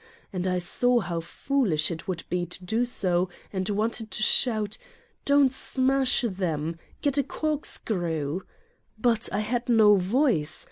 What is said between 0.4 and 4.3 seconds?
I saw how foolish it would be to do so and wanted to